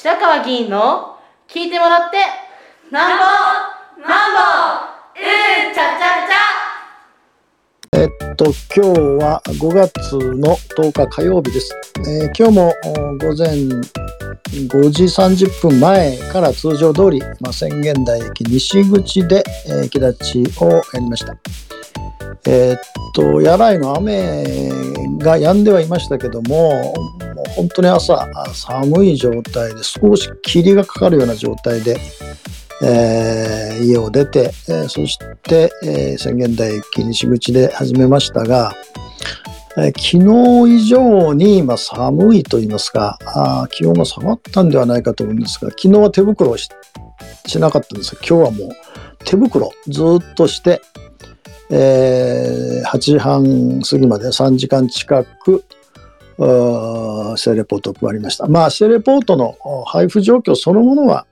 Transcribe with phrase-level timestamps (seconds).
[0.00, 1.16] 白川議員の
[1.48, 2.18] 聞いてもらって
[2.92, 3.24] なんぼ
[4.00, 4.38] なんぼ
[5.16, 8.44] うんちゃちゃちゃえっと、
[8.76, 11.74] 今日は5月の10日火曜日です。
[12.06, 12.72] えー今日も
[13.18, 13.56] 午前
[14.68, 21.36] 5時30分前から通常通り、まあ、宣言台駅西口で、えー駅立ちをやりました。
[22.46, 22.76] えっ
[23.14, 24.44] と、やらいの雨
[25.18, 26.94] が止んではいましたけども、
[27.38, 31.96] もう本当に朝寒い状態で少し霧がかかるような状態で、
[32.82, 38.74] えー家を出て、えーそして、えー宣言台駅西口で始めましたが、
[39.76, 46.68] えー昨日以上に、まあ、寒いと言いますかあ気温が下がったんではないかと思うんですが昨日は手袋をし
[47.46, 48.16] しなかったんです。
[48.16, 48.76] が今日はもう
[49.24, 50.80] 手袋ずっとして、
[51.70, 55.64] えー8時半過ぎまで3時間近く
[56.38, 58.46] あーシェレポートを配りました。
[58.46, 59.56] まあ、シェレポートの
[59.86, 61.26] 配布状況そのものは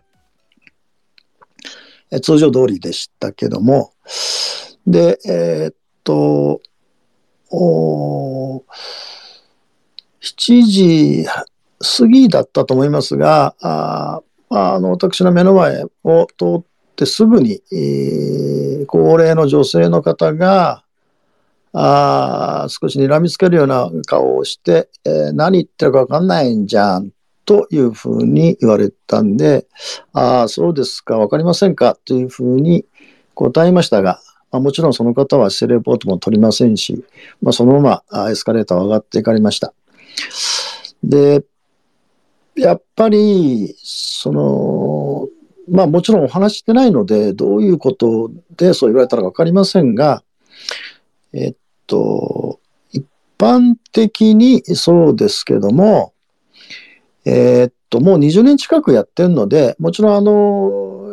[2.10, 3.92] え通常通りでしたけども、
[4.86, 6.60] で、えーっと、
[7.50, 8.64] お
[10.20, 11.24] 7時
[11.98, 16.64] 過ぎだったと思いますが、あまあ、あの私の目の前を通っ
[16.96, 20.84] てすぐに、えー高齢の女性の方が、
[21.78, 27.10] あ少し睨みつけるような顔をして、えー何言ってるか分かんないんじゃん
[27.44, 29.66] というふうに言われたんで、
[30.12, 32.86] ああ、そうですか、分かりませんかというふうに
[33.34, 37.04] 答えましたが、まあ、もちろんその方はセレポートも取りませんし、
[37.42, 39.74] まあ、そのままエスカレーターを上がっていかれました。
[41.04, 41.44] で、
[42.56, 45.28] やっぱり、その、
[45.68, 50.22] まあもちろんお話してないので、どういうことでそう言われたら分かりませんが、
[51.32, 51.54] えっ
[51.86, 53.04] と、一
[53.38, 56.12] 般的にそうですけども、
[57.24, 61.06] えーっと、もう20年近くやってるので、もちろんあの、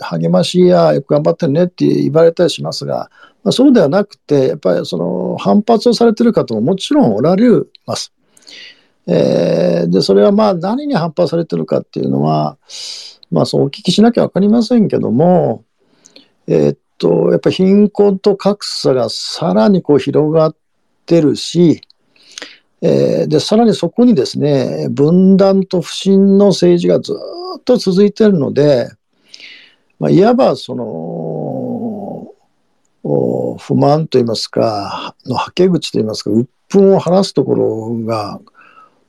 [0.00, 3.10] 励ましやよく頑張ってるねって言われたりしますが、
[3.42, 7.48] まあ、そうではなくて、やっぱりその反発をされてる方ももちろんおられ
[7.86, 8.12] ます。
[9.06, 12.56] えーで、それはまあ何に反発されてるかっていうのは、
[13.30, 15.64] まあそうお聞きしなきゃわかりませんけども、
[16.46, 20.56] えーっと、やっぱ貧困と格差がさらにこう広がっ
[21.06, 21.80] てるし、
[22.80, 27.14] えーで、さらにそこにですね、分断と不信の政治がず
[27.58, 28.90] っと続いてるので、
[29.98, 32.30] まあ、いわばその、
[33.58, 38.40] 不満といいますか、のはけ口といいますか、鬱憤を晴らすところが、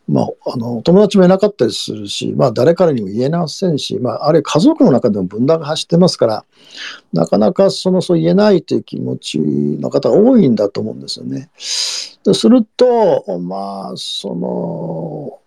[0.08, 6.46] まあ、あの友達もいなかったりするし、まあ、誰からにも言えませんし、まあ、あれ家族の中でも分断が走ってますから、
[7.12, 11.50] なかなかそのそう言えないという気持ちの方が多いんだと思うんですよね。
[12.24, 15.40] ですると、まあ、その、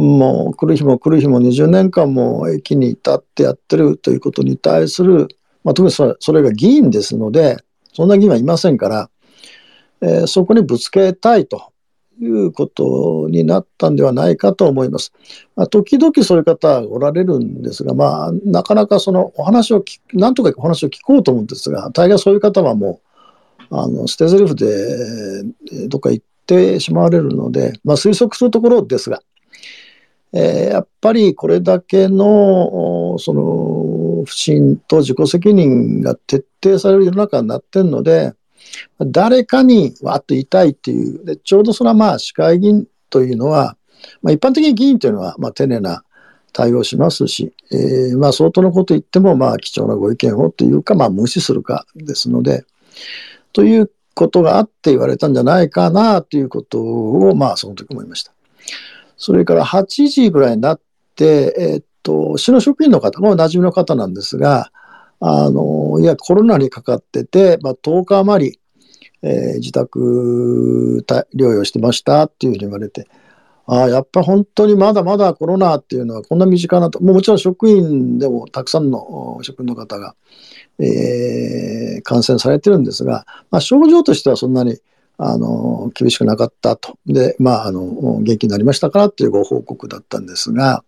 [0.00, 5.26] もう来る日も来る日も20年間も駅に立ってやってるということに対する、
[5.64, 7.56] まあ、特にそれそれが議員ですので、
[7.92, 9.10] そんな議員はいませんから、
[10.00, 11.72] えーそこにぶつけたいと
[12.20, 15.12] いうことになったんではないかと思います。
[15.56, 23.00] まあ、時々そういう方おられるんですが、まあ、なかなかそのお話を聞、なんとかお話を聞こうと思うんですが、大概そういう方はも
[23.70, 29.22] う、あの捨て台詞でどっか行ってしまわれるので、まあ、推測するところですが、
[30.32, 38.34] えーやっぱりこれだけのその不信と自己責任が徹底される世の中になってるので、
[39.00, 43.76] 誰かにわっと言いたいっていう、でちょうどそれはまあ市会議員というのは、
[44.22, 46.02] まあ、一般的に議員というのはまあ丁寧な
[46.52, 52.64] 対応しますし、えーまあ相当のこと言ってもまあ貴重なご意見をというか、まあ無視するかですので、
[53.52, 58.32] ということがあって言われたんじゃないかなということを、まあその時思いました。
[59.16, 60.80] それから8時ぐらいになっ
[61.16, 64.70] て、えーっと、市の職員の方、もう馴染みの方なんですが、
[65.20, 68.60] あの、いや、コロナにかかってて、まあ、10日余り、
[69.22, 73.08] えー自宅療養してましたっていうふうに言われて、
[73.66, 80.14] ああ、やっぱ本当にまだまだコロナっていうのはこんな身近なと、ももちろん職員でもたくさんの職員の方が、
[80.78, 84.78] えー感染されてるんですが、まあ、症状としてはそんなに
[85.18, 86.96] あの厳しくなかったと。
[87.06, 90.84] で、まあ、あの元気になりましたからっていうご報告だったんですが、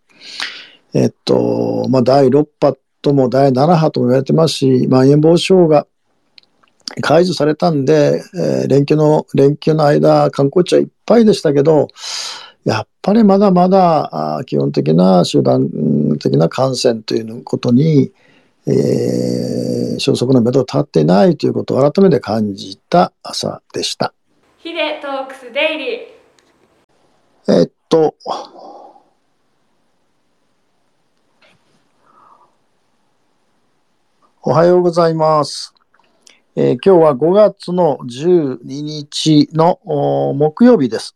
[0.95, 5.87] えっと、まあ、第6波とも第7波とも言われてますし、まん延防止法が
[7.03, 11.89] 解除されたんで、えー連休の、連休の間、観光地はいっぱいでしたけど、
[12.65, 18.13] やっぱりまだまだ基本的な集団うん的な感染ということに、
[18.67, 24.15] えー収束の目処立っていないということを改めて感じた朝でした。
[24.59, 28.15] ヒデトークスデイリーえっと、
[34.43, 35.75] おはようございます。
[36.57, 39.79] えー今日は5月の12日の
[40.35, 41.15] 木曜日です。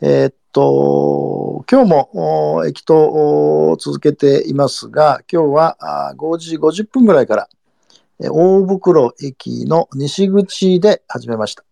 [0.00, 7.48] えーっと、今日も駅と続けていますが、今日は5時50分ぐらいから、
[8.20, 11.64] えー大袋駅の西口で始めました。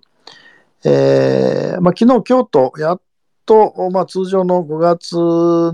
[0.85, 3.01] えーまあ、昨日、今日とやっ
[3.47, 5.17] と、まあ、通常の5月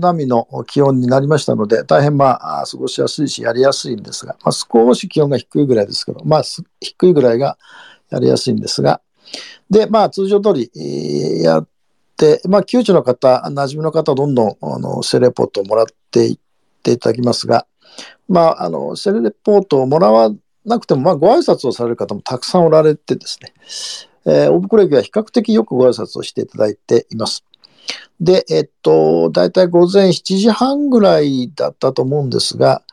[0.01, 6.43] 並みの気温になりましたので、大変まあ、過ごしやすいし、やりやすいんですが、まあ、少し気温が低いぐらいですけど、まあ、
[6.79, 7.57] 低いぐらいが
[8.09, 9.01] やりやすいんですが、
[9.69, 10.71] で、まあ、通常通り、
[11.41, 11.67] やっ
[12.17, 16.37] て、まあ、窮地の方、馴染みの方、どんどん、あの、セレポートをもらっていっ
[16.83, 17.65] ていただきますが、
[18.27, 20.31] まあ、あの、セレポートをもらわ
[20.65, 23.53] なくても、まあ、ご挨拶をされる方もたくさんおられてですね、
[24.25, 27.43] えー、大袋駅は比較的よくご挨拶をしていただいています。
[28.21, 32.83] で、えっと、だいたい午前7時半ぐらいだったと思うんですが、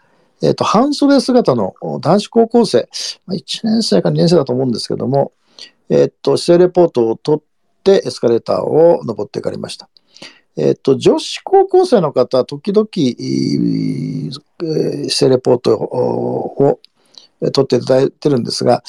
[0.43, 2.89] えっと、半袖姿の男子高校生、
[3.29, 5.33] 1年生か2年生だと思うんですけども、
[5.91, 7.43] えっと、姿勢レポートを取っ
[7.85, 9.91] てエスカレーターを登っていかれました。
[10.57, 12.89] えっと、女子高校生の方は時々、
[15.11, 16.81] 姿勢レポートを
[17.53, 18.83] 取っていただいてるんですが、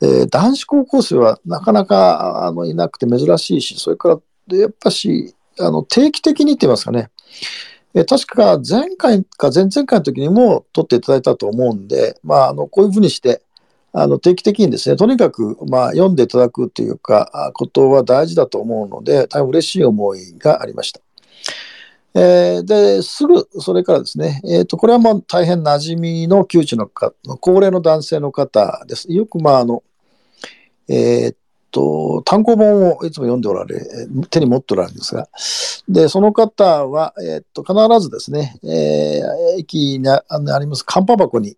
[0.00, 7.10] えー男子高校生はなかなかあのいなくて珍しいし、それからやっぱしあの定期的にって言いますかね、
[7.94, 13.42] え確か前回か前々回の時にも取っていただいたと思うんで、まあ、あのこういうふうにして
[13.98, 21.00] あの定期的にですね、とにかく、まあ、読んでいただくというか、ことは大事だと思うので、大変嬉しい思いがありました。
[22.14, 29.10] えーで、すぐそれからですね、えーと、これはもう大変馴染みの窮地のか高齢の男性の方です。
[29.10, 29.82] よく、まあ、あの、
[30.88, 31.36] えー
[31.76, 33.78] と、単行本をいつも読んでおられ、
[34.30, 35.28] 手に持っておられるんですが、
[35.86, 40.22] で、その方は、えっと、必ずですね、えー駅にあ
[40.58, 41.56] ります、カンパ箱に、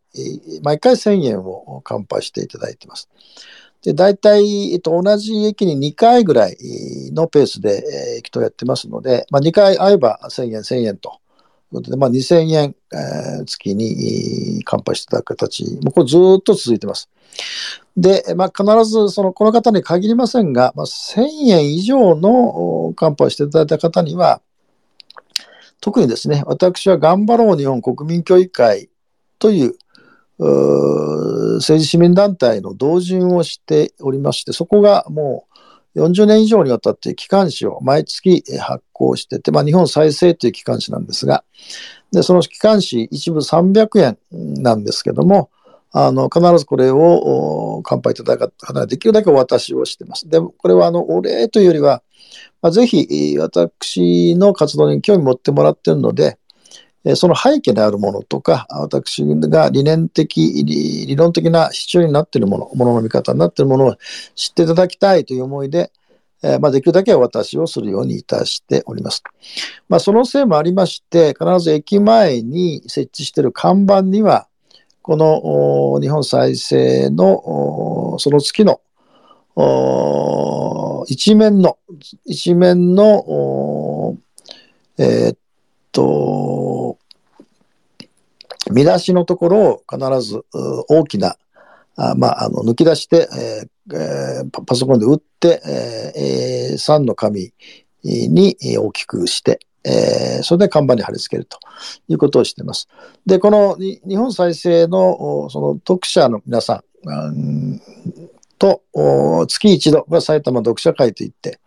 [0.63, 3.09] 毎回1000円をカンパしていただいてます。
[3.85, 6.57] で、大体、えっと、同じ駅に2回ぐらい
[7.13, 11.11] のペースで、えー駅とやってますので、まあ、2回会えば1000円、1000円と。
[11.11, 11.13] い
[11.73, 17.09] うことで、まあ、2000円、えー月に乾杯していただく形、もうこれずっと続いてます。
[17.99, 24.41] で、まあ、必ずそのこの方に限りませんが、まあ、1000円以上のお乾杯していただいた方には、
[25.81, 28.89] 特にですね、私は頑張ろう日本国民協議会
[29.41, 29.75] という
[30.39, 35.49] 政治市民団体の同人をしておりまして、そこがも
[35.97, 41.43] う40年以上にわたって機関誌を毎月発行してて、まあ、日本再生という機関誌なんですが、
[42.13, 44.19] でその機関誌一部300円
[44.63, 45.51] なんですけども、
[45.93, 50.29] あの必ずこれを乾杯いただく方ができるだけお渡しをしてます。
[50.29, 52.03] でこれはあのお礼というよりは、
[52.61, 56.39] まあ、ぜひ私の活動に興味持ってもらっているので、
[57.15, 63.97] その背景にあるものとか、私が理念的、理論的な主張になっているもの、ものの見方になっているものを
[64.35, 65.93] 知っていただきたいという思いで、
[66.43, 69.23] えーまあ、できるだけお渡しをするようにいたしております。
[69.89, 74.48] まあ、そのせいもありまして、必ず駅前に設置している看板には、
[75.09, 78.83] この日本再生のその月の
[81.09, 81.79] 一面の、
[82.27, 84.19] 一面の、
[84.99, 85.39] えーっ
[85.93, 86.99] と、
[88.71, 90.45] 見出しのところを必ず
[90.91, 91.39] 大きな、
[91.97, 95.63] あまあ、あの抜き出して、えーえーパソコンで打って、
[96.15, 97.55] えー、3の紙
[98.05, 101.59] に大きくして、えーそれで看板に貼り付けると
[102.09, 102.89] いうことをしています。
[103.27, 106.85] で、この日本再生のその読者の皆さ
[107.21, 107.81] ん
[108.59, 108.83] と
[109.49, 111.59] 月一度、これは埼玉読者会といって、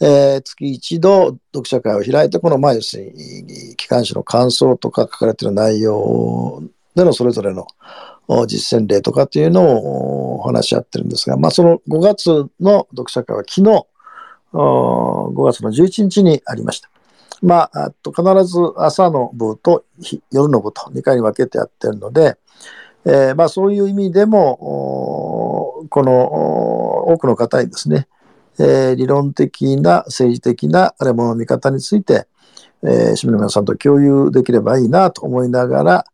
[0.00, 6.62] えー月一度読者会を開いて、この、まあ、要するに、機関誌の感想とか書かれている内容
[6.94, 7.66] でのそれぞれの
[8.46, 13.86] 実践例とかっていうのを話し合ってるんですが、まあ、その5月の読者会は昨日、
[14.52, 16.88] 5月の11日にありました。
[17.42, 19.84] まあ、あと必ず朝の部と
[20.30, 22.36] 夜の部と2回に分けてやってるので、
[23.04, 28.08] えーまあ、そういう意味でも、この多くの方にですね、
[28.58, 32.26] えー理論的な政治的なあれもの見方について、
[32.82, 36.04] えー市民の皆さんと共有できればいいなと思いながら、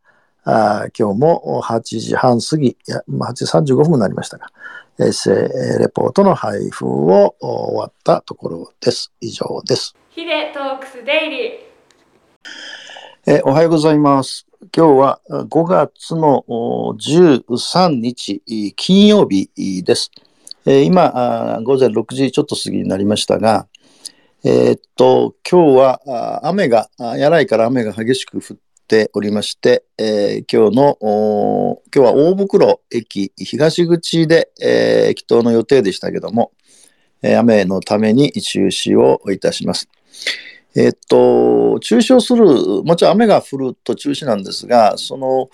[0.44, 4.46] あ今日も8時半過ぎ、いやまあ8時35分になりましたが、
[4.98, 5.30] エッセ
[5.78, 9.12] レポートの配布を終わったところです。
[9.20, 9.99] 以上です。
[10.12, 11.50] ヒデトークスデイリー
[13.26, 14.44] えおはようございます。
[14.76, 18.42] 今日は5月の13日
[18.74, 19.50] 金曜日
[19.84, 20.10] です。
[20.66, 23.68] えー今あ午前6時ちょっと過ぎになりましたが、
[24.42, 26.00] えーっと今日は
[26.42, 28.56] あ雨があやらいから雨が激しく降っ
[28.88, 36.50] ておりまして、えー今日の、お今日は大袋駅東口で、えー、駅頭の予定でしたけども、
[37.22, 39.88] えー雨のために中止をいたします。
[40.76, 42.44] えっと、中止をする、
[42.84, 45.50] もちろん雨が降ると中止なんですが、その、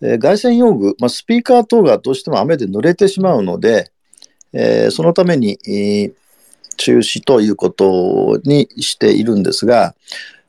[0.00, 3.90] えー外線用具、まあ、スピーカー等がどうしても雨で濡れてしまうので、
[4.52, 6.12] えーそのために、えー
[6.78, 9.94] 中止ということにしているんですが、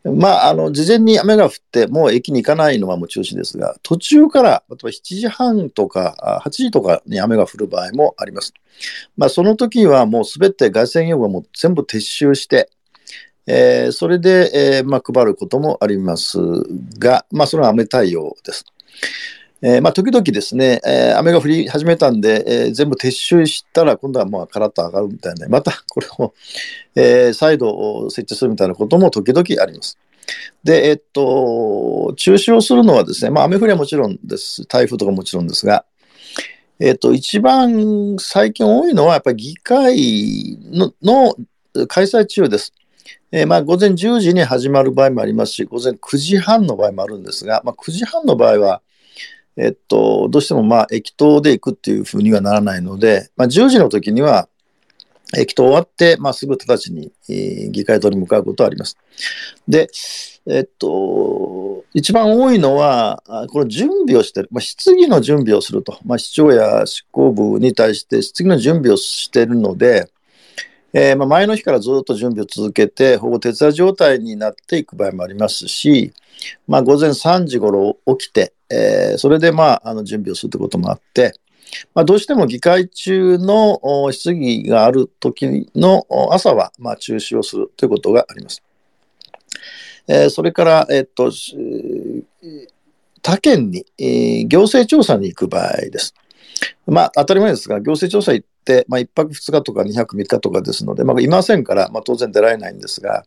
[0.06, 8.54] まあ、あの、事前に雨が降って、もう駅に行かないのはもう中止ですが、途中から、例えば7時半とか8時とかに雨が降る場合もあります。
[9.18, 12.70] まあ、その時はもうすべて外線用具はもう全部撤収して、
[13.48, 16.38] えーそれで、えーまあ、配ることもあります
[17.00, 18.66] が、まあ、それは雨対応です。
[19.62, 26.34] えーまあ、時々ですね、えー雨が降り始めたんで、えー全部撤収したら、今度はまあカラッと上がるみたいな、またこれを、
[26.96, 29.98] えー再度設置するみたいなことも時々あります。
[30.64, 34.66] で、えっと、中止をするのはですね、まあ、雨降りはもちろんです。
[34.66, 35.86] 台風とかもちろんですが、
[36.80, 41.36] えっと、一番最近多いのは、やっぱり議会のの
[41.88, 42.74] 開催中です。
[43.32, 48.82] えーまあ、午前10時に始まる場合もありますし、午前9時半の場合もあるんですが、まあ、9時半の場合は、
[49.56, 54.48] えっと、どうしてもまあ駅頭で行くっていうふうにはならないので、まあ、10時の時には
[55.38, 58.98] 駅頭終わって、まあ、すぐ直ちに、えー議会堂に向かうことはあります。
[59.68, 59.90] で、
[60.48, 63.22] えっと、一番多いのは、
[63.52, 70.10] この準備をしてる、まあ、質疑の準備をすると、まあ、市長や執行部に対して質疑の準備をしているので、
[70.92, 76.14] えーまあ、前の日からずっと準備を続けて、ほぼ徹夜状態になっていく場合もありますし、
[76.68, 81.34] まあ、午前3時頃起きて、えーそれで、まあ、あの準備をするということもあって、
[81.94, 88.64] まあ、どうしても議会中の質疑がある時の朝は、まあ、中止をするということがあります。
[90.08, 91.32] えーそれから、えっと、
[93.22, 96.16] 他県に、えー行政調査に行く場合です。
[96.88, 103.24] まあ、当たり前ですが、行政調査行って、まあ、1泊2日とか2泊3日とかですので、まあ、いませんから、まあ、当然出られないんですが、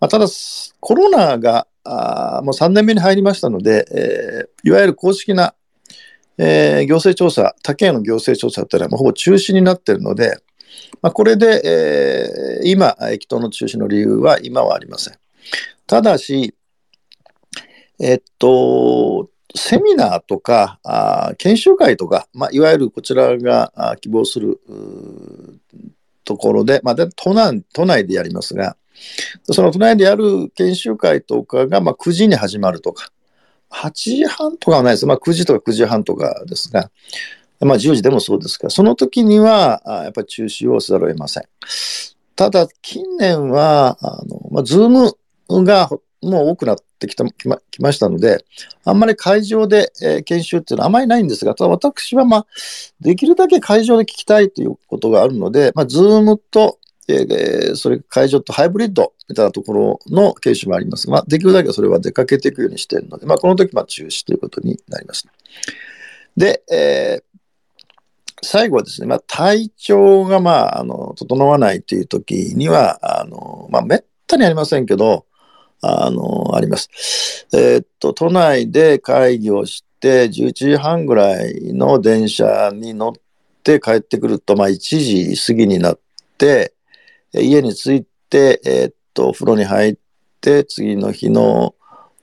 [0.00, 0.26] まあ、ただ、
[0.80, 5.54] コロナがあもう3年目に入りましたので、えーいわゆる公式な、
[6.38, 10.38] えー行政調査、他県の行政調査というのはもうほぼ中止になっているので、
[11.00, 15.14] まあ、これで、えー今、駅頭の中止の理由は今はありません。
[15.86, 16.54] ただし、
[18.00, 24.60] えっと、セミナーとか、あ研修会とか、まあ、いわゆるこちらが希望する
[26.24, 28.76] ところで、まあ、都内都内でやりますが、
[29.44, 33.10] その都内でやる研修会とかが、まあ、9時に始まるとか、
[33.70, 35.06] 8時半とかはないです。
[35.06, 36.90] まあ、9時とか9時半とかですが、
[37.60, 41.44] まあ、10時でもそうですが、その時には、やっぱり中止をせざるを得ません。
[42.34, 45.90] ただ、近年は、あの、まあ、ズームが
[46.26, 47.48] もう多くなってきたき
[47.80, 48.44] ましたので、
[48.84, 52.46] あんまり会場で、えー研修っていうのはあまりないんですが、ただ私は、まあ、
[53.00, 56.78] できるだけ会場で聞きたいということがあるので、まあ、ズームと、
[57.08, 65.26] えーそれ会場とハイブリッドみたいなところの研修もありますが、まあ、できるだけそれは出かけていくようにしているので、まあ、この時、ま、中止ということになります。
[66.36, 67.36] で、えー
[68.42, 75.24] 最後はですね、まあ、体調が、まあ、あの整わないという時には、あのまあ、めったにありませんけど、
[75.80, 77.46] あのあります。
[77.52, 83.12] えーっと、都内で会議をして、11時半ぐらいの電車に乗っ
[83.62, 85.98] て帰ってくると、まあ、1時過ぎになっ
[86.38, 86.74] て、
[87.32, 89.96] 家に着いて、えーっと、お風呂に入っ
[90.40, 91.74] て、次の日の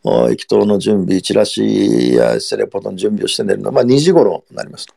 [0.03, 4.93] お駅頭の準備、チラシやセレポートの準備をして寝るのは、まあ、2時頃になりますと。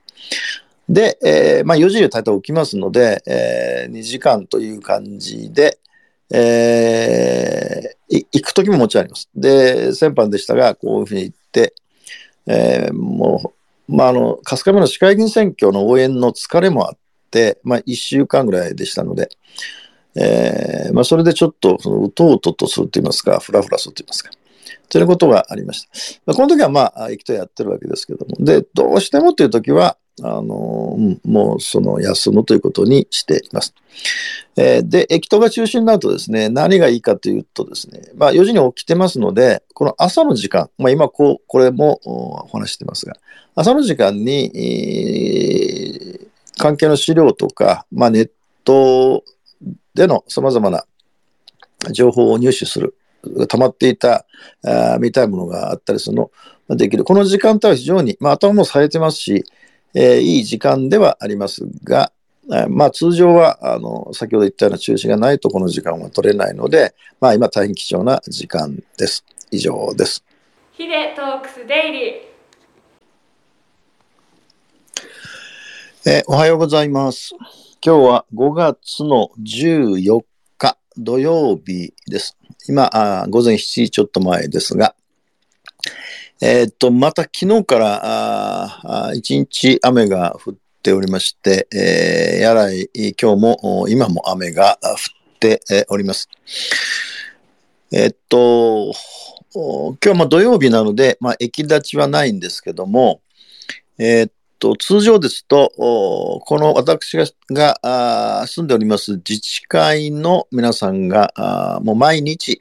[0.88, 5.78] で、えーまあ、4時に大体起きますので、えー2時間という感じで、
[6.32, 9.28] えー行く時ももちろんあります。
[9.34, 11.74] で、先般でしたが、こういうふうに行って、
[12.46, 13.52] えーも
[13.88, 16.98] う、まあ、あの、春日部の市会議員選挙の応援の疲れもあっ
[17.30, 19.28] て、まあ、1週間ぐらいでしたので、
[20.16, 24.30] えーまあ、それでちょっと、その、うとうととすると言いますか、ふらふらすると言いますか、
[24.88, 25.88] ということがありました。
[26.26, 33.74] まあこの時はまあ、行くとやってるわけですけども、で、どうしてもという時は、あのうんもうその休むということにしています。
[34.56, 43.16] えーで、駅頭が中止になるとですね、何がいいかというとですね、まあ4時に起きてますので、この朝の時間、まあ今こう、これもおお話してますが、
[43.54, 46.26] 朝の時間に、えー
[46.58, 48.30] 関係の資料とか、まあネッ
[48.64, 49.22] ト
[49.94, 50.84] での様々な
[51.92, 52.94] 情報を入手する、
[53.48, 54.26] 溜まっていた、
[54.64, 56.30] あー見たいものがあったりするの
[56.68, 57.04] ができる。
[57.04, 59.44] この時間帯は非常に、まあ頭も冴えてますし、
[59.94, 62.12] えーいい時間ではありますが、
[62.52, 69.24] えーまあ通常は、あの、先ほど言ったような中止がないとこの時間は取れないので、まあ今大変貴重な時間です。
[69.50, 70.24] 以上です。
[70.72, 72.12] ヒデトークスデイリー。
[76.08, 77.30] えーおはようございます。
[77.84, 80.24] 今日は5月の14
[80.58, 82.36] 日土曜日です。
[82.68, 84.94] 今、あ午前7時ちょっと前ですが、
[86.40, 92.88] えーっと、また昨日から一日雨が降っておりまして、えーやらい
[93.20, 96.28] 今日も今も雨が降っております。
[97.92, 98.92] えーっと、
[99.54, 103.20] 今日はまあ土曜日なので、まあ、駅立ちはないんですけども、
[103.98, 112.58] えーっと、通常ですと、この私ががあ住んでおります自治会の皆さんが、あもう毎日、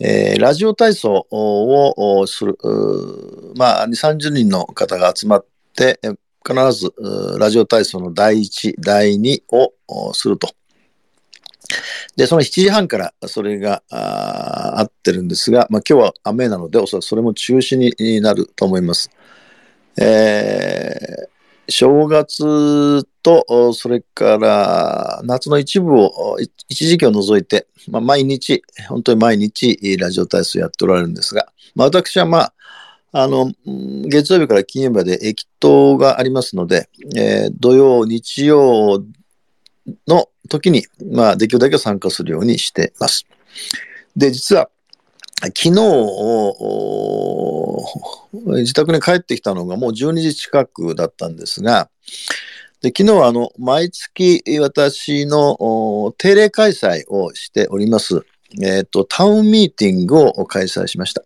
[0.00, 2.58] えーラジオ体操をする、
[3.56, 5.98] まあ、2、30人の方が集まって、
[6.46, 6.92] 必ず
[7.38, 10.48] ラジオ体操の第1、第2をすると。
[12.16, 19.10] で、その7時半からそれがあーあってるんですが、まあ、今日は雨なので、おそらくそれも中止になると思います。
[20.00, 21.34] えー
[21.68, 26.36] 正月と、それから夏の一部を、
[26.68, 32.54] 一時期を除いて、まあ、毎日、本当に毎日、ラジオ体操やっておられるんですが、まあ、私はまあ、
[33.12, 39.02] あの、月曜日から金曜日まで駅頭がありますので、えー土曜、日曜
[40.06, 43.26] の時に、まあ、できるだけ参加するようにしてます。
[44.16, 44.68] で、実は、
[45.46, 47.34] 昨日お
[47.76, 47.84] お
[48.56, 51.88] 自宅に帰ってきたのがもう12時近くだったんですが、
[52.82, 58.24] で昨日はあの毎月私の定例開催をしております、
[58.62, 61.22] えっとタウンミーティングを開催しました。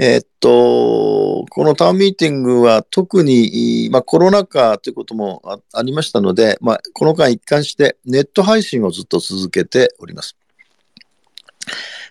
[0.00, 10.36] えっと、このタウンミーティングは特に、まあ、コロナ禍ということもあありましたので、まあ、この間一貫してネット配信をずっと続けております。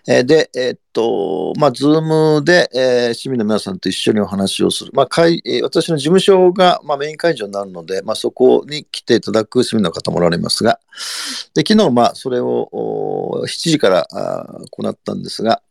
[0.06, 2.00] えーで、えーっと、まあ、ズー
[2.36, 4.92] ムで、えー市民の皆さんと一緒にお話をする。
[4.94, 10.78] まあ、会私の事務所が、まあ、メイン会場になるので、まあ、そこに来ていただく市民の方もおられますが、
[11.54, 15.62] で、昨日、まあ、それをお7時からあ行ったんですが、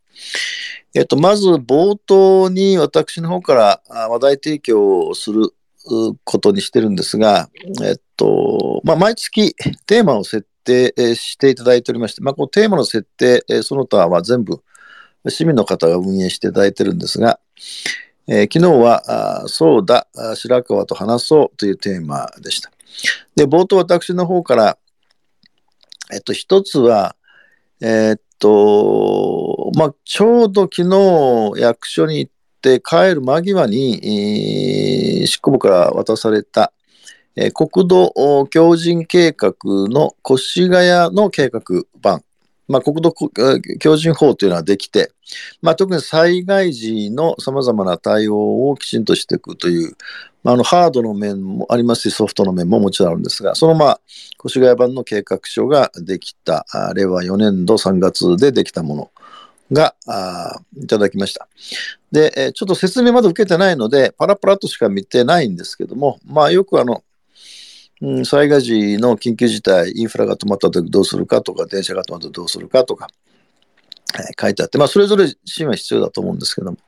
[0.94, 5.52] えっと、まず冒頭に私の方から話題提供をする
[6.24, 7.48] ことにしてるんですが、
[7.84, 9.54] えっと、まあ、毎月
[9.86, 14.62] テーマを設定えしていただいておりまして、まあ、このテーマの設定、えその他は全部
[15.28, 17.40] 市民の方が運営していただいてるんですが、
[18.28, 22.70] えー昨日は、そうだ、白川と話そうというテーマでした。
[23.34, 24.78] で、冒頭私の方から、
[26.12, 27.16] えっと、一つは、
[27.80, 36.72] えっと、まあ、ちょうど昨日役所に行って帰る間際に、執行部から渡された、
[37.40, 42.24] え国土強靭計画の越谷の計画版、
[42.66, 45.12] まあ、国土強靭法というのはできて、
[45.62, 49.96] まあ、特に災害時のさまざまな対応をきちんとしていくという、
[50.42, 54.00] まあ、あのハードの面もありますし、ソフトの面ももちろんあるんですが、そのまあ
[54.44, 59.10] 越谷版の計画書ができた、令和4年度3月でできたもの
[59.70, 61.46] があいただきました。
[62.10, 67.04] で、ちょっと説明まだ受けてないので、パラパラとしか見てないんですけども、まあよくあの、
[68.00, 73.08] うん、災害時の緊急事態、インフラが止まった時どうするかとか、電車が止まった時どうするかとか、
[74.14, 76.78] えー書いてあって、まあそれぞれ支援は必要だと思うんですけども、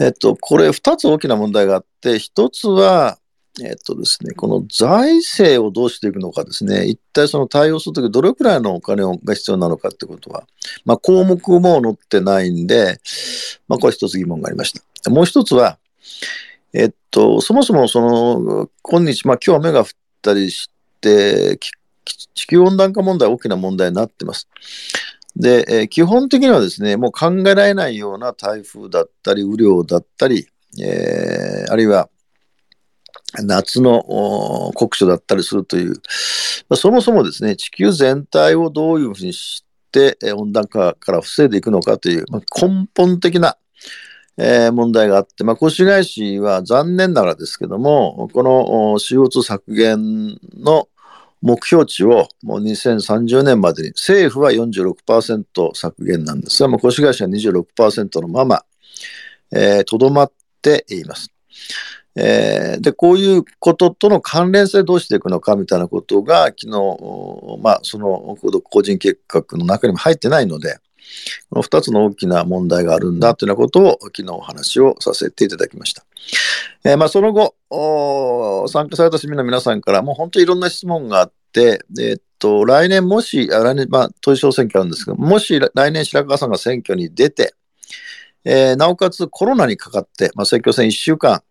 [0.00, 3.18] えっと、これ2つ大きな問題があって、1つは、
[3.62, 10.44] えっとですね、この財政をどうしていくのかですね、一体その対応するときどれくらいのお金が必要なのかってことは、
[10.84, 13.00] まあ項目も載ってないんで、
[13.68, 15.10] まあこれ一つ疑問がありました。
[15.10, 15.78] もう一つは、
[16.74, 19.86] えっと、そもそもその、今日、まあ今日雨が降っ
[20.26, 21.58] たりして、
[22.34, 24.48] 地球温暖化問題は大きな問題になってます。
[25.36, 30.46] で、えー基本的にはですね、もう考えられないような台風だったり、雨量だったり、
[30.82, 32.08] えーあるいは
[33.42, 34.02] 夏の
[34.74, 35.90] 酷暑だったりするという、
[36.68, 43.56] まあそもそもですね、地球全体をどういうふうにして、え温暖化から防いでいくのかという、まあ根本的な、
[44.38, 50.88] えー問題があって、まあ、越谷市は残念ながらですけども、この CO2 削減の
[51.42, 58.64] 目標値をもう2030年までに、政府は46%削減なんですが、もう越谷市は26%のまま、
[59.52, 61.30] えーとどまっています。
[62.16, 70.78] えーで、こういうこととの関連性どうしていくのかみたいなことが、昨日、まあ、その個人計画の中にも入ってないので、
[71.50, 76.04] この2つの大きな問題があるんだというようなことを昨日お話をさせていただきました。
[76.84, 77.54] えーまあ、その後、
[78.68, 87.54] 参加された市民の皆さんからもう本当にいろんな質問があって、えーっと、来年もし、あ来年、まあ、統一地方選挙あるんですけど、もし来年白川さんが選挙に出て、
[88.44, 91.42] えーなおかつコロナにかかって、まあ、選挙戦1週間、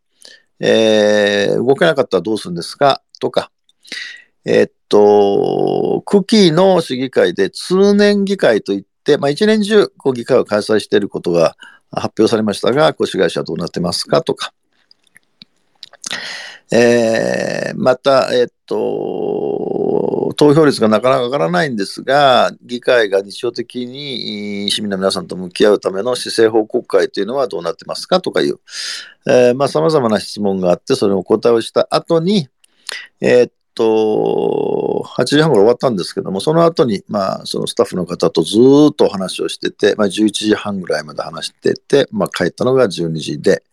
[0.59, 3.01] えー動けなかったらどうするんですか？
[3.19, 3.51] とか、
[4.45, 8.87] えーっと、クキーの市議会で通年議会といって、
[9.17, 11.55] まあ、一年中こう議会を開催していることが
[11.91, 14.21] 発表されましたが、越谷市はどうなってますか？
[14.21, 14.53] とか、
[16.71, 28.19] えーまた、えっと、投票率がなかなか上がらないんですが、議会が日常的に市民の皆さんと向き合うための施政報告会というのはどうなってますか？
[28.21, 28.59] とかいう、
[29.27, 32.47] えーまあ、様々な質問があって、それをお答えをした後に、
[33.21, 43.63] えーっと、8時半頃終わったんですけども、その後に、まあ、そのスタッフの方とずーっとお話をしてて、まあ、11時半ぐらいまで話してて、まあ、帰ったのが12時で、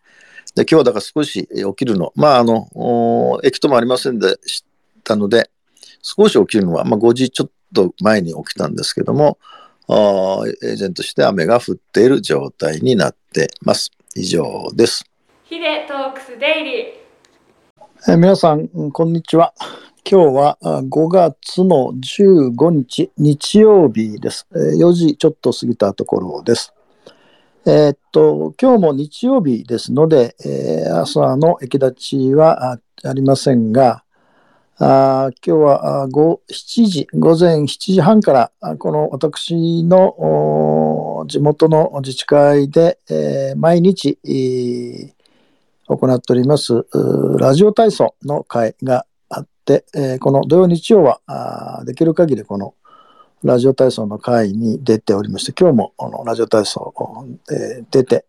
[0.54, 4.64] で、今日はだから少しえー起きるの、まあ、あの、駅ともありませんでし
[5.04, 5.50] たので、
[6.02, 9.38] 少し起きるのは、まあ、5時ちょっと前に起きたんですけども、
[9.88, 13.90] エージェントして雨が降っている状態になってます。
[14.14, 15.04] 以上です。
[15.44, 17.02] ヒデトークスデイリー。
[18.08, 19.54] えー皆さんこんにちは。
[20.04, 24.48] 今日は5月の15日、日曜日です。
[24.52, 26.74] 4時ちょっと過ぎたところです。
[27.64, 34.02] えーっと、今日も日曜日ですので、えー朝の駅立ちはあありませんが、
[34.78, 45.12] あ今日は午7時、午前7時半から、この私の地元の自治会で、えー毎日、えー
[45.86, 46.86] 行っております
[47.38, 49.06] ラジオ体操の会が、
[49.70, 52.74] えーこの土曜日曜はあできる限りこの
[53.44, 58.24] ラジオ体操の会に出ておりまして今日もこのラジオ体操を、えー出て、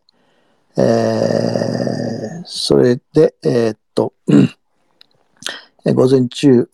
[0.77, 4.13] えーそれでえーっと
[5.85, 6.67] 午前中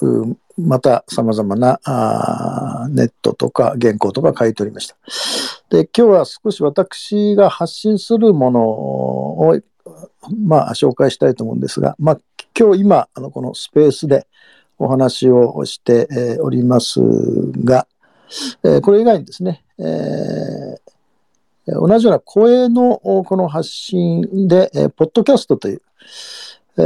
[0.58, 4.96] また様々なあネットとか原稿とか書いておりました。
[5.70, 9.60] で今日は少し私が発信するものを
[10.38, 12.20] まあ、紹介したいと思うんですが、まあ、
[12.60, 14.28] 今日今、あの、このスペースで
[14.78, 17.00] お話をして、おります
[17.64, 17.88] が、
[18.66, 20.90] えこれ以外にですね、えー
[21.72, 25.82] 同じような声のこの発信で、えポッドキャストという、
[26.78, 26.82] え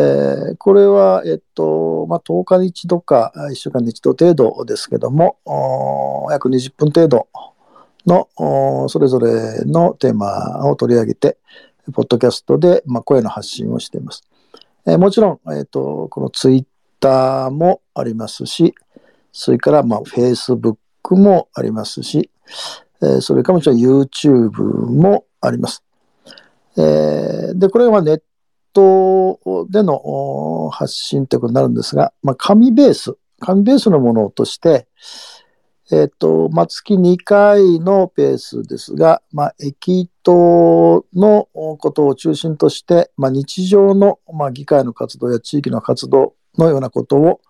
[0.53, 5.37] ーこれは、えっと、まあ、10日に一度か、1週間に一度程度ですけども、
[6.29, 7.27] 約20分程度
[8.05, 8.27] の、
[8.89, 11.37] それぞれのテーマを取り上げて、
[11.93, 14.23] ポッドキャストで、まあ、声の発信をしています。
[14.85, 16.65] えもちろん、えっ、と、このツイッ
[16.99, 18.75] ターもありますし、
[19.31, 22.29] それから、まあ、フェイスブックもありますし、
[23.01, 25.83] えそれからもちろん YouTube もあります。
[26.77, 28.21] えで、これはネッ
[28.73, 34.87] トでの発信ということになるんですが、まあ、紙ベース、紙ベースのものとして、
[35.91, 47.41] えっ、と、まあ、月2回のペースですが、まあ、駅頭のことを中心として、まあ、日常の、まあ、議会の活動や地域の活動のようなことを、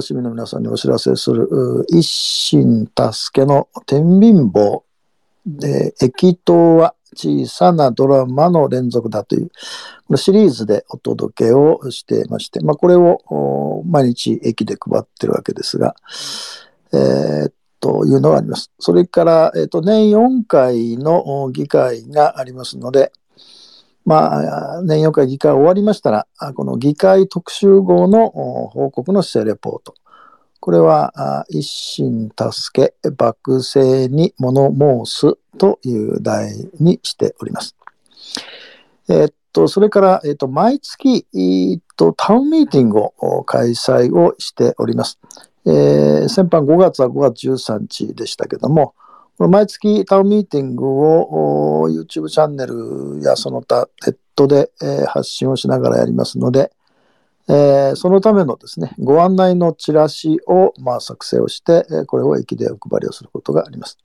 [0.00, 4.84] 市民の皆さんにお知らせする、一心助けの天秤棒。
[5.46, 9.52] で、駅頭は小さなドラマの連続だという、こ
[10.14, 15.94] のシリーズでお届けをしていまして、まあ、これを毎日駅で配ってるわけですが、
[16.96, 18.72] えーというのがあります。
[18.80, 23.12] それから、えー、と年4回の議会がありますので、
[24.06, 29.94] まあ、年4回議会終わりましたら、この議会特集号の報告の姿勢レポート。
[30.60, 37.76] これは、一心助け、幕政に物申すという題にしております。
[39.08, 45.18] えっと、それから、えっと、毎月、えっと、タウンミーティングを開催をしております。
[45.66, 48.94] えー先般5月は5月13日でしたけども、
[49.38, 56.72] 毎月タウンミーティングをお YouTube チャンネルやその他ネットで、えー発信をしながらやりますので、
[57.48, 63.98] えーそのためのですね、ご案内のチラシを、まあ、作成をして、えーこれを駅でお配りをすることがあります。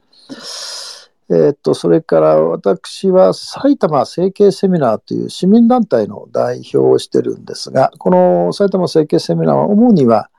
[1.29, 10.29] えーっと、それから私は埼玉整形セミナーという市民団体の代表をしてるんですが、この埼玉整形セミナーは主には、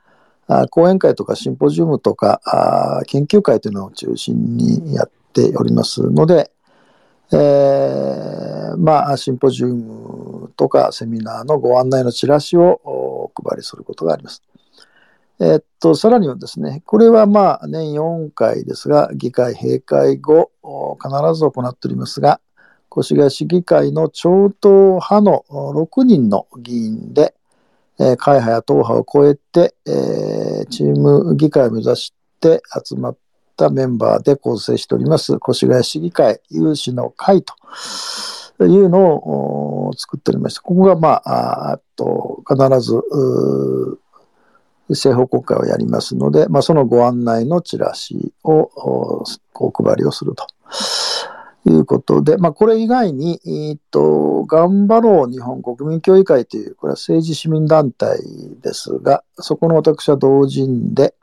[0.47, 6.51] あ講演会とかシンポジウムとかあ研究会というのを中心にやっておりますので、
[7.31, 14.43] えーまあ、シンポジウムとかセミナーのご案内のチラシをお配りすることがあります。
[15.39, 20.51] えっと、さらにはですね、これはまあ年4回ですが、議会閉会後、
[21.01, 22.39] 必ず行っておりますが、
[22.95, 27.33] 越谷市議会の超党派の6人の議員で、
[27.99, 33.17] え会派や党派を超えて、えチーム議会を目指して集まっ
[33.55, 37.53] たメンバーで構成しております、越谷市議会有志の会と
[38.65, 43.01] いうのを作っておりまして、ここが、まあ、あと必ず、
[44.89, 50.45] 政報国会をやりますので、まあ、そのご案内のチラシをお配りをすると。
[51.69, 58.19] いうことで、まあ、これ以外に、えっと、頑張ろう日本国民協議会という、これは政治市民団体
[58.61, 61.15] ですが、そこの私は同人で、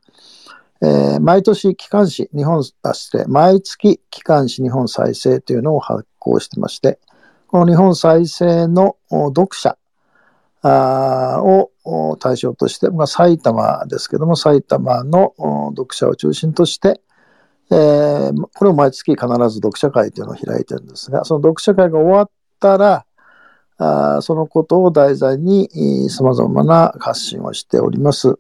[0.83, 6.99] えー、毎年機関誌、日本、あ、失礼、毎月機関誌日本再生というのを発行してまして、
[7.49, 9.77] この日本再生の読者
[10.63, 11.71] を
[12.19, 15.35] 対象として、まあ、埼玉ですけども、埼玉の
[15.77, 17.03] 読者を中心として、
[17.73, 23.07] えー、これを毎月必ず読者会というのを開いてるんですが、その読者会が終わったら、
[23.79, 28.37] あそのことを題材に様々な発信をしております。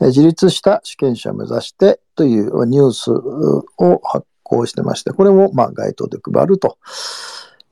[0.00, 6.78] 自立した主権者を目指してというニュースを発行してまして、これもまあ該当で配ると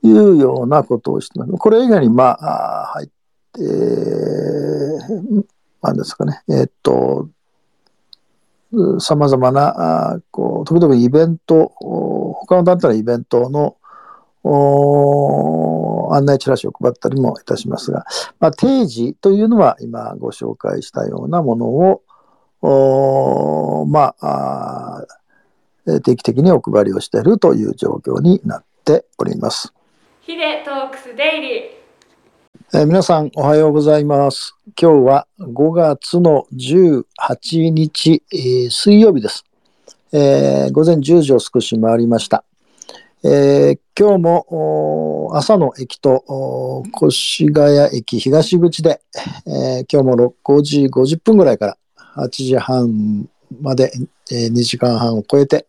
[0.03, 1.51] いうようなことをしてます。
[1.53, 3.07] これ以外にまあ入っ
[3.53, 3.61] て、
[5.81, 7.29] なんですかね、えっと、
[8.99, 11.73] 様々な、こう、時々イベント、
[12.33, 13.77] 他の団体のイベントの
[16.11, 18.05] 案内チラシを配ったりもいたしますが、
[18.39, 22.03] まあ、定時というのは今ご紹介したようなものを、
[23.87, 25.05] まあ
[26.03, 29.73] 定期的にお配りをしているという状況になっております。
[30.21, 31.61] ヒデトークスデイリー。
[32.73, 34.55] えー、皆さんおはようございます。
[34.79, 39.45] 今日は5月の18日、えー、水曜日です、
[40.11, 42.43] えー、午前10時を少し回りました。
[43.23, 49.01] え今日も朝の駅と越谷駅東口で、
[49.47, 51.77] え今日も5時50分ぐらいから
[52.15, 53.27] 8時半
[53.61, 53.91] まで、
[54.31, 55.67] えー、2時間半を超えて、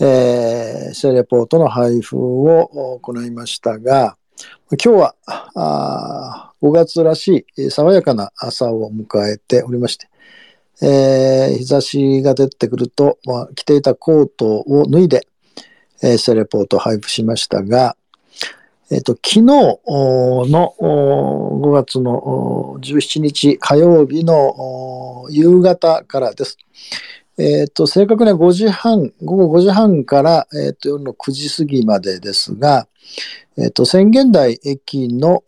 [0.00, 4.16] えー、セレポートの配布を行いましたが、
[4.70, 10.08] 今日はあ5月らしい爽やかな朝を迎えておりまして、
[10.80, 15.26] えー、日差しが出てくると、まあ、着ていたコートを脱いで、
[16.02, 17.96] えー、セレポートを配布しましたが、
[18.90, 26.58] えっ、と、昨日の5月の17日火曜日の夕方からです。
[27.42, 32.86] えっ、と、正確には5時半、午後5時半から、えっ、と、夜の9時過ぎまでですが、
[33.58, 35.42] えっ、と、宣言台駅の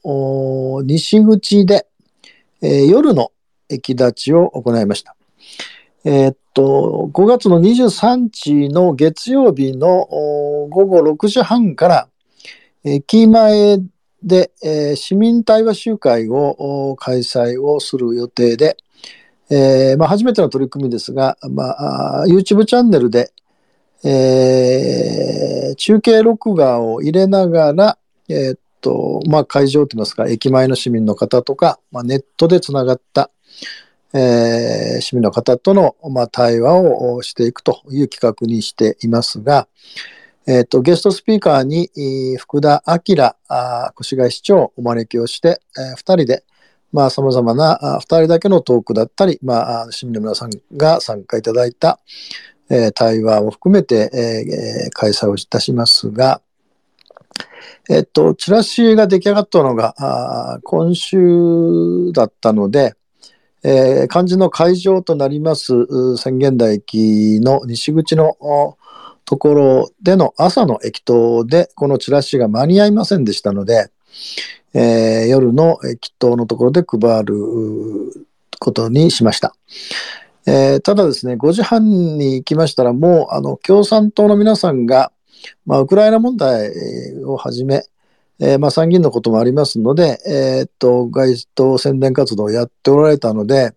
[0.82, 1.86] 西口で、
[2.62, 3.30] え夜の
[3.68, 5.14] 駅立ちを行いました。
[6.04, 12.08] えっと、5月の23日の月曜日の午後6時半から、
[12.82, 13.78] 駅前
[14.24, 18.78] で、えー、市民対話集会を開催をする予定で、
[19.50, 23.32] えーまあ、初めての取り組みですが、まあ、YouTube チャンネルで、
[24.04, 33.30] えー、中継録画を入れながら、えー、っとまあ、会場といいますか駅前の市民の方とか、まあ、ネットでつながった、
[34.12, 39.68] えー、市民の方との、まあ、対話をしていくという企画にしていますが、
[40.46, 41.88] えっ、と、ゲストスピーカーに、
[42.36, 42.96] 福田明
[43.98, 46.44] 越谷市長をお招きをして、えー、二人で、
[46.94, 51.98] まあ、様々な、二人だけのトークだったり、まあ、市民の皆さんが参加いただいた、
[52.70, 56.40] えー、対話を含めて、えー、開催をいたしますが、
[57.90, 62.94] えっと、チラシが出来上がったのが、今週だったので、
[63.64, 65.72] えー、漢字の会場となります
[66.16, 68.36] 宣言台駅の西口の
[69.24, 73.90] ところでの朝の駅頭でこのチラシが間に合いませんでしたので、
[74.74, 77.34] えー、夜の駅頭のところで配る
[78.58, 79.54] ことにしました。
[80.46, 81.84] えー、ただですね、5時半
[82.18, 85.10] に行きましたら、もうあの共産党の皆さんが、
[85.66, 86.70] まあ、ウクライナ問題
[87.24, 87.82] をはじめ、
[88.40, 93.74] えー、まあ、参議院のこともありますので、えー、っと、街頭宣伝活動をやっておられたので、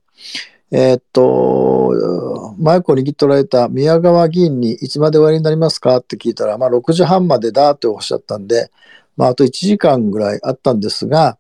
[0.72, 8.72] えー、っと、マイクを握っておられた宮川議員にいつまで終わりになりますかって聞いたら、まあ、6時半までだっておっしゃったんで、
[9.18, 11.38] まあ、あと1時間ぐらいあったんですが、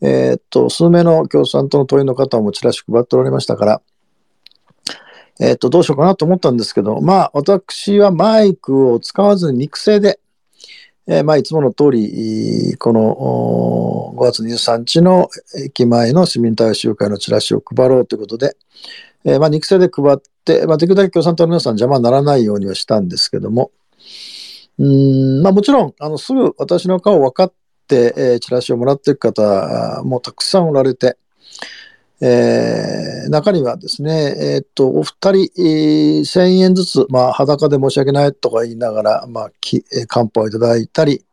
[0.00, 3.82] えー、っと、数名の共産党の党員の方もチラシ配っておられましたから、
[5.40, 10.20] えー、っと、どうしようかなと思ったんですけど、まあ、私はマイクを使わずに肉声で、
[11.06, 15.28] えー、まあ、いつもの通り、この5月23日の
[15.64, 18.56] 駅前の市民対話集会のチラシを配ろうということで、
[19.24, 23.70] えー、まあ、肉声で配って、まあ、できるだけ共産党の皆さん邪魔にならないようにはしたんですけども、
[24.78, 27.52] うんまあ、もちろん、あのすぐ私の顔分かっ
[27.86, 31.16] て、えー、チラシをもらっていく方もたくさんおられて、
[32.20, 41.24] えー、中にはですね、えー、っと、お二人、えー、1000円ずつ、まあ、裸で申し訳ないとか言いながら、まあ、き、えー、漢方をいただいたり、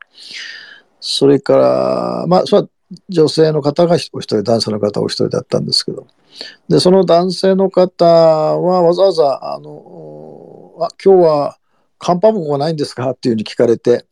[0.99, 2.69] それから、まあ、それは
[3.09, 6.07] 女性の方がお一人、男性の方お一人だったんですけど、
[6.67, 11.57] で、その男性の方はわざわざ、あの、あ今日は
[12.01, 13.11] 寒波箱がないんですか？
[13.11, 14.05] っていうふうに聞かれて、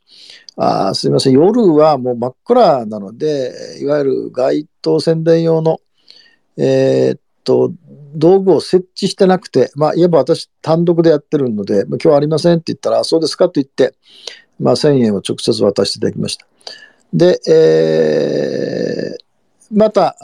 [0.56, 5.80] あすみません、夜はもう真っ暗なので、いわゆる街頭宣伝用の、
[6.58, 7.72] えーっと、
[8.14, 13.96] 道具を設置してなくて、まあ、言えば私単独でやってるので、ま今日はありませんって言ったら、あそうですかと言って、
[14.60, 16.46] まあ、1000円を直接渡していただきました。
[17.14, 19.29] で、えー
[19.72, 20.18] また、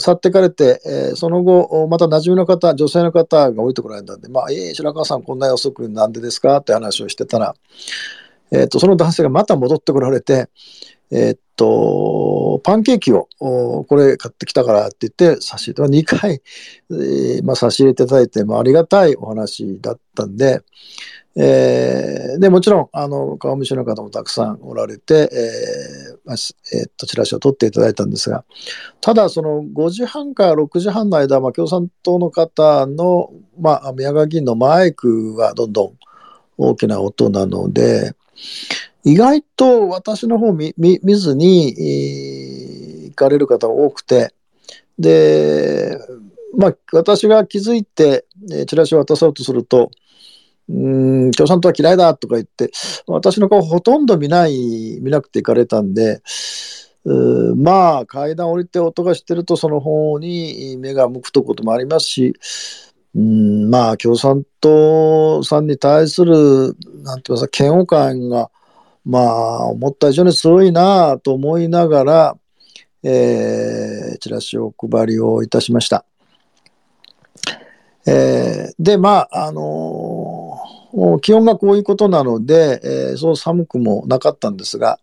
[0.00, 6.58] 去ってかれて、えーその後、また馴染みの方、女性の方が降りてこられたんで、まあ、えー白川さん、こんな遅くなんでですか？
[6.58, 7.54] って話をしてたら、
[8.52, 10.48] えー、とその男性がまた戻ってこられて、
[11.10, 16.42] えっと、パンケーキを、おこれ買ってきたからって言って差し入れて、2回、
[16.90, 20.62] えーまあ、差し入れていただいて、まあ、ありがたいお話だったんで、
[21.34, 26.36] えーで、もちろん、あの、顔見知りの方もたくさんおられて、えーまあ
[26.74, 28.44] えーっと、チラシを取っていただいたんですが、
[29.00, 35.92] ただ、その5時半から6時半の間、まあ、共産党の方の、まあ、宮川議員のマイクがどんどん
[36.58, 38.14] 大きな音なので、
[39.04, 44.32] 意外と私の方見見見ずに、えー行かれる方が多くて、
[44.98, 45.98] で、
[46.56, 49.90] まあ、私が気づいて、えーチラシを渡そうとすると、
[50.68, 52.70] うん、共産党は嫌いだとか言って、
[53.06, 56.22] 私の顔ほとんど見ない、見なくて行かれたんで、
[57.04, 62.34] うまあ、階段降りて音がしてると、その方に目が向くとこともありますし、
[63.14, 68.50] うん、まあ、共産党さんに対する、なんていうか、嫌悪感が、
[69.04, 72.36] まあ、思った以上に強いなと思いながら、
[73.02, 76.04] えーチラシを配りをいたしました。
[78.06, 84.98] えーで、まあ、あのー気温がこういうことなので、えーそう寒くもなかったんですが、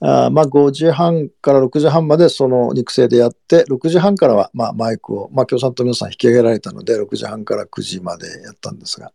[0.00, 9.12] あまあ、5時半から6時半までその肉声でやって、6時半からはまあマイクを、まあ、共産党の皆さん引き上げられたので、6時半から9時までやったんですが、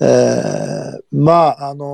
[0.00, 1.84] えーまあ、あの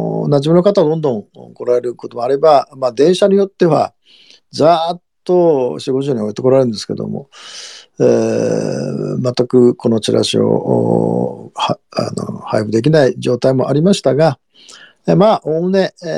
[0.00, 3.92] ー馴染みの方はどんどん来られることもあれば、まあ、電車によっては、
[4.50, 7.28] ざーっと4、50人置いてこられるんですけども、
[8.00, 14.38] えー全くこのチラシをはあの配布できない状態もありましたが、
[15.06, 16.08] まあ、おおむね、えー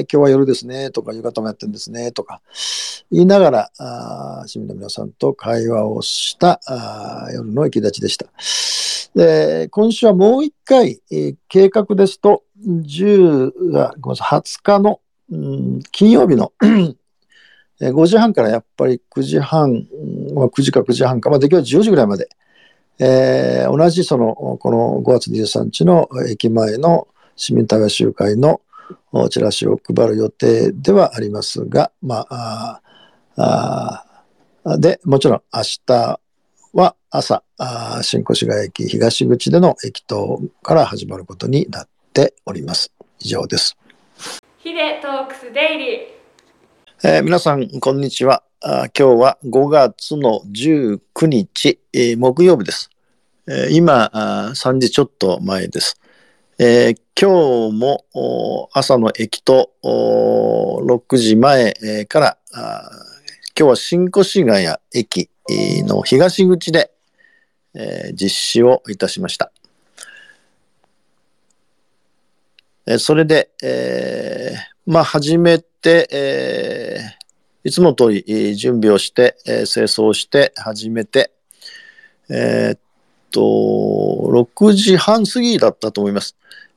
[0.00, 2.40] へ今日は夜ですね、とか、夕方もやってるんですね、とか、
[3.12, 8.26] 言いながら、あ市民の皆さんと会話をしたあ夜の行き立ちでした。
[9.14, 15.00] で、今週はもう一回、えー計画ですと、10あごめんなさい、20日の、
[15.30, 16.52] うん金曜日の
[17.82, 19.86] えー5時半からやっぱり9時半、
[20.34, 22.30] まあ、9時か9時半か、まあ、できれば10時ぐらいまで、
[22.98, 28.60] えー同じその、この5月23日の駅前の市民対話集会の
[29.12, 32.82] おチラシを配る予定ではありますが、まあ、
[33.36, 36.20] あで、もちろん明日
[36.72, 37.42] は朝、
[38.02, 42.92] 新越谷駅東口での駅頭から始まることになっております。
[43.20, 43.76] 以上です。
[44.58, 45.98] ヒデトークスデイリー。
[47.04, 48.42] えー皆さん、こんにちは。
[48.62, 52.90] あー今日は5月の19日、えー木曜日です。
[53.46, 56.00] えー今あー、3時ちょっと前です。
[56.58, 62.82] えー今日も朝の駅と6時前から今
[63.54, 65.30] 日は新越谷駅
[65.86, 66.90] の東口で、
[67.74, 69.52] えー実施をいたしました。
[72.86, 81.32] えそれで、えーまあ、初めて、えーいつも通り準備をして、えー清掃して、始めて、
[82.30, 82.85] えー
[83.36, 86.36] と、6時半過ぎだったと思います。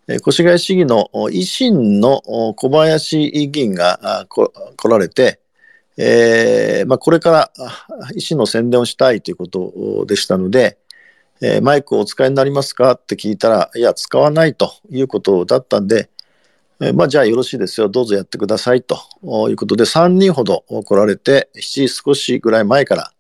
[0.10, 2.22] え越谷市議の維新の
[2.56, 5.40] 小林議員が来られて、
[5.98, 7.52] えーまあ、これから
[8.16, 10.78] 維新の宣伝をしたいということでしたので、
[11.42, 16.10] えーマイクをお使いになりますかって聞いたら、いや、使わないということだったんで、
[16.82, 18.98] えーまあ、じゃあよろしいですよ、どうぞやってくださいと
[19.50, 23.12] いうことで、3人ほど来られて、7時少しぐらい前から、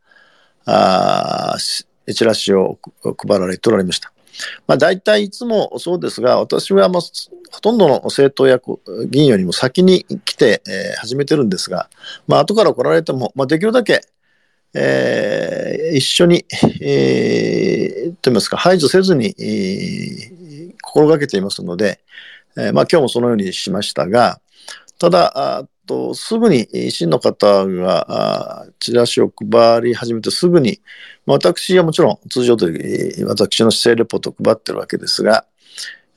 [0.65, 1.55] あ
[2.13, 4.11] チラシを配られておられました。
[4.67, 7.01] まあ、大体いつもそうですが、私はまあ
[7.51, 8.59] ほとんどの政党や
[9.07, 11.89] 議員よりも先に来て、えー始めてるんですが、
[12.27, 14.01] まあ後から来られても、まあ、できるだけ、
[14.73, 16.45] えー一緒に、
[16.81, 21.99] えーと言いますか、排除せずに、えー心がけていますので、
[22.55, 24.39] えーまあ今日もそのようにしましたが、
[24.99, 30.79] ただ、とすぐに維新の方がチラシを配り始めてすぐに、
[31.25, 35.45] まあ私はもちろん通常通り私の姿勢レポートを配ってるわけですが、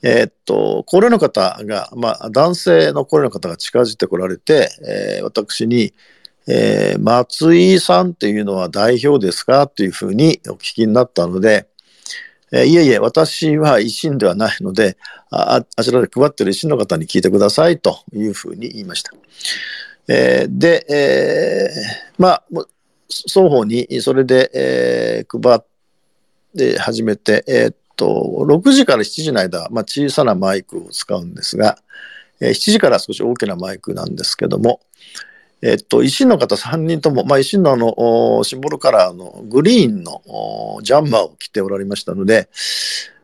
[0.03, 5.93] えーっと、高齢の方が、まあ、男性の高齢の方が近づいてこられて、えー私に、
[6.47, 9.63] えー松井さんっていうのは代表ですか？
[9.63, 11.67] っていうふうにお聞きになったので、
[12.55, 14.95] えいえいえ、私は維新ではないので、
[15.31, 19.11] ああちらで配ってる維新の方に聞いてくださいというふうに言いました。
[20.07, 22.43] えーで、えーまあ、
[23.09, 25.59] 双方にそれで、えー配っ
[26.55, 31.79] て始めて、えーっと、6時から7時の間、まあ、小さなマイクを使うんですが、
[32.39, 34.79] え7時から少し大きなマイクなんですけども、
[35.65, 40.21] えっと、維新の方3人とも、まあ、維新のあの、シンボルカラーのグリーンの
[40.81, 42.49] ジャンバーを着ておられましたので、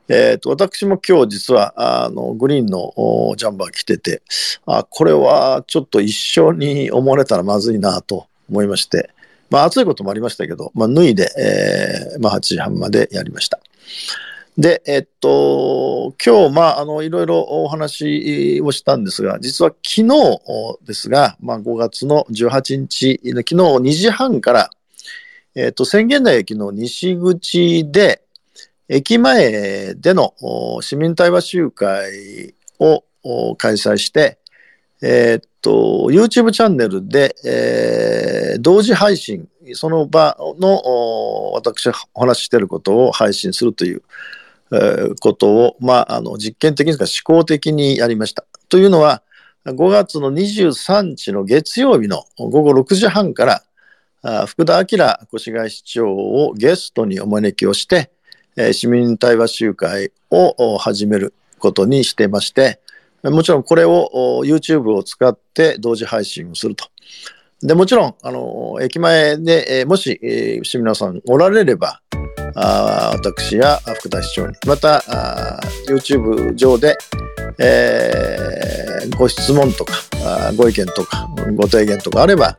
[0.07, 4.21] えっと、私も今日実は、あの、グリーンのジャンバー着てて、
[4.65, 9.09] あ、これはちょっと一緒に思われたらまずいなと思いまして、
[9.49, 13.59] まあ、暑いこともありましたけど、まあ、脱いで、えーまあ、8時半までやりました。
[14.59, 24.69] で、えっと、今日、まあ、あの、いろいろお話をしたんですが、実は昨日ですが、まあ、5月の18日、昨日2時半から、
[25.55, 28.21] えっと、宣言台駅の西口で、
[28.89, 30.33] 駅前での
[30.81, 34.39] 市民対話集会を開催して、
[35.01, 44.01] えっと、YouTube チャンネルで、えー同時配信、その場の私がお話ししていることを配信するという、
[45.19, 48.45] ことを、まあ、あの実験的にというか思考的にやりました。
[48.69, 49.23] というのは、
[49.65, 53.45] 5月の23日の月曜日の午後6時半か
[54.23, 54.97] ら、福田明
[55.33, 58.11] 越谷市長をゲストにお招きをして、
[58.73, 62.79] 市民対話集会を始めることにしてまして、
[63.23, 66.85] もちろんこれを YouTube を使って同時配信をすると。
[67.61, 70.19] でもちろん、あの駅前で、もし、
[70.63, 72.01] 市民皆さんおられれば、
[72.55, 76.97] あ私や福田市長に、またあ YouTube 上で、
[77.57, 78.79] えー
[79.17, 82.57] ご質問とかあご意見とかご提言とかあれば、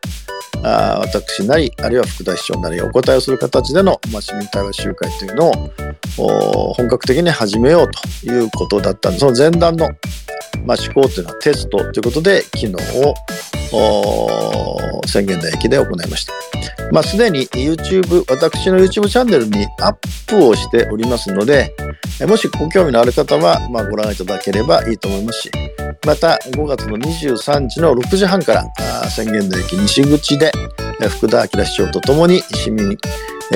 [0.62, 5.50] あ私なり、あるいは福田市長なりお答えをする形での、まあ、市民対話集会というの
[6.18, 9.88] を本格的に始めようということだったんで、その前段の、
[10.64, 12.78] まあ、思考というのはテストということで、機能
[13.72, 16.32] を宣言台駅で行いました。
[16.92, 19.96] まあ、すでに YouTube、私の YouTube チャンネルにアッ
[20.26, 21.74] プをしておりますので、
[22.26, 25.50] もしご興味のある方は、まあ、ご覧いただければいいと思いますし、
[26.06, 28.64] また5月の23日の6時半から
[29.10, 30.50] 宣言の駅西口で
[31.08, 32.96] 福田明市長とともに市民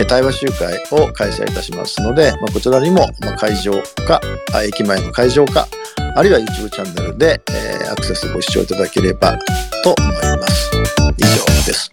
[0.09, 3.07] 対話集会を開催いたしますので、こちらにも、
[3.38, 4.20] 会場か、
[4.64, 5.68] 駅前の会場か、
[6.16, 7.40] あるいは YouTube チャンネルで、
[7.92, 9.38] アクセスご視聴いただければ
[9.84, 10.70] と思います。
[11.16, 11.92] 以上です。